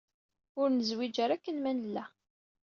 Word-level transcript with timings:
Ur 0.59 0.67
nezwiǧ 0.71 1.15
ara 1.23 1.33
akken 1.37 1.57
ma 1.61 1.71
nella. 1.73 2.03